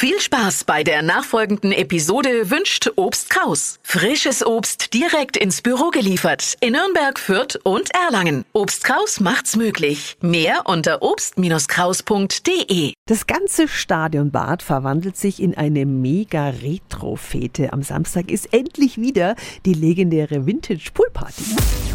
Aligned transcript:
Viel 0.00 0.20
Spaß 0.20 0.62
bei 0.62 0.84
der 0.84 1.02
nachfolgenden 1.02 1.72
Episode 1.72 2.52
wünscht 2.52 2.88
Obst 2.94 3.30
Kraus. 3.30 3.80
Frisches 3.82 4.46
Obst 4.46 4.94
direkt 4.94 5.36
ins 5.36 5.60
Büro 5.60 5.90
geliefert 5.90 6.56
in 6.60 6.74
Nürnberg, 6.74 7.18
Fürth 7.18 7.58
und 7.64 7.90
Erlangen. 7.92 8.44
Obst 8.52 8.84
Kraus 8.84 9.18
macht's 9.18 9.56
möglich. 9.56 10.16
Mehr 10.20 10.66
unter 10.66 11.02
obst-kraus.de. 11.02 12.92
Das 13.06 13.26
ganze 13.26 13.66
Stadionbad 13.66 14.62
verwandelt 14.62 15.16
sich 15.16 15.42
in 15.42 15.56
eine 15.56 15.84
mega 15.84 16.50
Retro-Fete. 16.50 17.72
Am 17.72 17.82
Samstag 17.82 18.30
ist 18.30 18.54
endlich 18.54 18.98
wieder 19.00 19.34
die 19.66 19.74
legendäre 19.74 20.46
Vintage 20.46 20.90
Pool 20.94 21.10
Party. 21.12 21.42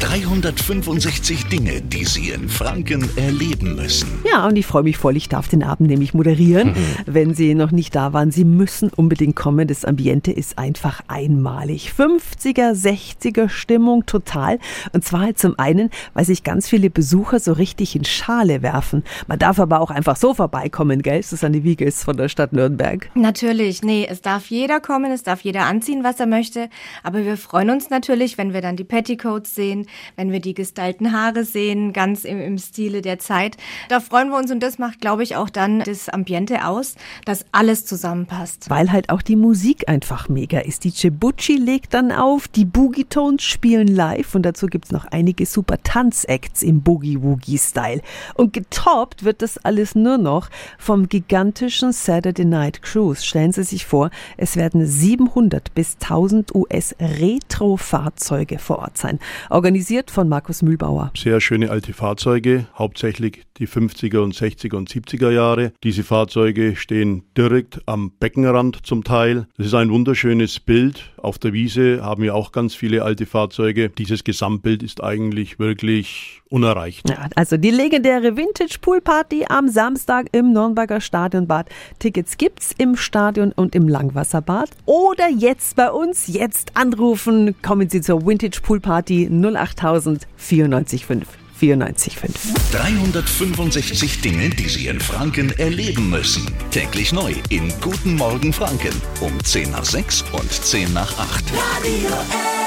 365 0.00 1.46
Dinge, 1.46 1.80
die 1.80 2.04
Sie 2.04 2.30
in 2.30 2.48
Franken 2.48 3.08
erleben 3.16 3.76
müssen. 3.76 4.08
Ja, 4.28 4.44
und 4.48 4.56
ich 4.56 4.66
freue 4.66 4.82
mich 4.82 4.96
voll. 4.96 5.16
Ich 5.16 5.28
darf 5.28 5.46
den 5.46 5.62
Abend 5.62 5.88
nämlich 5.88 6.14
moderieren. 6.14 6.74
Wenn 7.06 7.34
Sie 7.34 7.54
noch 7.54 7.70
nicht 7.70 7.91
da 7.94 8.12
waren, 8.12 8.30
Sie 8.30 8.44
müssen 8.44 8.90
unbedingt 8.90 9.36
kommen. 9.36 9.68
Das 9.68 9.84
Ambiente 9.84 10.32
ist 10.32 10.58
einfach 10.58 11.00
einmalig. 11.08 11.92
50er, 11.96 12.72
60er 12.72 13.48
Stimmung 13.48 14.06
total. 14.06 14.58
Und 14.92 15.04
zwar 15.04 15.20
halt 15.20 15.38
zum 15.38 15.58
einen, 15.58 15.90
weil 16.14 16.24
sich 16.24 16.42
ganz 16.42 16.68
viele 16.68 16.90
Besucher 16.90 17.38
so 17.38 17.52
richtig 17.52 17.94
in 17.94 18.04
Schale 18.04 18.62
werfen. 18.62 19.04
Man 19.26 19.38
darf 19.38 19.58
aber 19.58 19.80
auch 19.80 19.90
einfach 19.90 20.16
so 20.16 20.34
vorbeikommen, 20.34 21.02
gell? 21.02 21.22
Susanne 21.22 21.64
Wiegels 21.64 22.04
von 22.04 22.16
der 22.16 22.28
Stadt 22.28 22.52
Nürnberg. 22.52 23.10
Natürlich, 23.14 23.82
nee, 23.82 24.06
es 24.08 24.22
darf 24.22 24.46
jeder 24.46 24.80
kommen, 24.80 25.12
es 25.12 25.22
darf 25.22 25.42
jeder 25.42 25.66
anziehen, 25.66 26.04
was 26.04 26.18
er 26.18 26.26
möchte. 26.26 26.68
Aber 27.02 27.24
wir 27.24 27.36
freuen 27.36 27.70
uns 27.70 27.90
natürlich, 27.90 28.38
wenn 28.38 28.52
wir 28.52 28.60
dann 28.60 28.76
die 28.76 28.84
Petticoats 28.84 29.54
sehen, 29.54 29.86
wenn 30.16 30.32
wir 30.32 30.40
die 30.40 30.54
gestylten 30.54 31.12
Haare 31.12 31.44
sehen, 31.44 31.92
ganz 31.92 32.24
im, 32.24 32.40
im 32.40 32.58
Stile 32.58 33.02
der 33.02 33.18
Zeit. 33.18 33.56
Da 33.88 34.00
freuen 34.00 34.30
wir 34.30 34.38
uns 34.38 34.50
und 34.50 34.62
das 34.62 34.78
macht, 34.78 35.00
glaube 35.00 35.22
ich, 35.22 35.36
auch 35.36 35.50
dann 35.50 35.80
das 35.80 36.08
Ambiente 36.08 36.66
aus, 36.66 36.96
dass 37.24 37.44
alles 37.52 37.81
zusammenpasst. 37.86 38.70
Weil 38.70 38.92
halt 38.92 39.10
auch 39.10 39.22
die 39.22 39.36
Musik 39.36 39.88
einfach 39.88 40.28
mega 40.28 40.60
ist. 40.60 40.84
Die 40.84 40.90
Cebucci 40.90 41.56
legt 41.56 41.94
dann 41.94 42.12
auf, 42.12 42.48
die 42.48 42.64
Boogie 42.64 43.04
Tones 43.04 43.42
spielen 43.42 43.88
live 43.88 44.34
und 44.34 44.42
dazu 44.42 44.66
gibt's 44.66 44.92
noch 44.92 45.06
einige 45.06 45.46
super 45.46 45.82
Tanzacts 45.82 46.62
im 46.62 46.82
Boogie-Woogie-Style. 46.82 48.00
Und 48.34 48.52
getoppt 48.52 49.24
wird 49.24 49.42
das 49.42 49.58
alles 49.58 49.94
nur 49.94 50.18
noch 50.18 50.48
vom 50.78 51.08
gigantischen 51.08 51.92
Saturday 51.92 52.44
Night 52.44 52.82
Cruise. 52.82 53.24
Stellen 53.24 53.52
Sie 53.52 53.64
sich 53.64 53.86
vor, 53.86 54.10
es 54.36 54.56
werden 54.56 54.86
700 54.86 55.74
bis 55.74 55.96
1000 56.00 56.54
US 56.54 56.94
Retro-Fahrzeuge 57.00 58.58
vor 58.58 58.78
Ort 58.78 58.98
sein. 58.98 59.18
Organisiert 59.50 60.10
von 60.10 60.28
Markus 60.28 60.62
Mühlbauer. 60.62 61.12
Sehr 61.16 61.40
schöne 61.40 61.70
alte 61.70 61.92
Fahrzeuge, 61.92 62.66
hauptsächlich 62.76 63.44
die 63.58 63.68
50er 63.68 64.18
und 64.18 64.34
60er 64.34 64.76
und 64.76 64.90
70er 64.90 65.30
Jahre. 65.30 65.72
Diese 65.82 66.04
Fahrzeuge 66.04 66.76
stehen 66.76 67.22
direkt 67.36 67.71
am 67.86 68.10
Beckenrand 68.10 68.84
zum 68.84 69.04
Teil. 69.04 69.46
Das 69.56 69.66
ist 69.66 69.74
ein 69.74 69.90
wunderschönes 69.90 70.60
Bild. 70.60 71.10
Auf 71.16 71.38
der 71.38 71.52
Wiese 71.52 72.02
haben 72.02 72.22
wir 72.22 72.34
auch 72.34 72.52
ganz 72.52 72.74
viele 72.74 73.02
alte 73.02 73.26
Fahrzeuge. 73.26 73.88
Dieses 73.90 74.24
Gesamtbild 74.24 74.82
ist 74.82 75.02
eigentlich 75.02 75.58
wirklich 75.58 76.42
unerreicht. 76.48 77.08
Ja, 77.08 77.28
also 77.34 77.56
die 77.56 77.70
legendäre 77.70 78.36
Vintage 78.36 78.78
Pool 78.80 79.00
Party 79.00 79.44
am 79.48 79.68
Samstag 79.68 80.28
im 80.32 80.52
Nürnberger 80.52 81.00
Stadionbad. 81.00 81.68
Tickets 81.98 82.36
gibt's 82.36 82.74
im 82.76 82.96
Stadion 82.96 83.52
und 83.52 83.74
im 83.74 83.88
Langwasserbad 83.88 84.70
oder 84.84 85.28
jetzt 85.28 85.76
bei 85.76 85.90
uns 85.90 86.26
jetzt 86.26 86.76
anrufen. 86.76 87.54
Kommen 87.62 87.88
Sie 87.88 88.00
zur 88.00 88.26
Vintage 88.26 88.60
Pool 88.62 88.80
Party 88.80 89.28
08000 89.28 90.26
945 90.36 91.41
94,5. 91.62 92.72
365 92.72 94.20
Dinge, 94.20 94.50
die 94.50 94.68
Sie 94.68 94.88
in 94.88 94.98
Franken 94.98 95.56
erleben 95.58 96.10
müssen. 96.10 96.44
Täglich 96.72 97.12
neu 97.12 97.34
in 97.50 97.72
Guten 97.80 98.16
Morgen 98.16 98.52
Franken 98.52 98.94
um 99.20 99.32
10 99.44 99.70
nach 99.70 99.84
6 99.84 100.24
und 100.32 100.50
10 100.50 100.92
nach 100.92 101.16
8. 101.18 101.44
Radio 101.52 102.61